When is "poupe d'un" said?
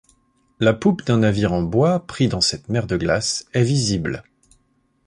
0.73-1.19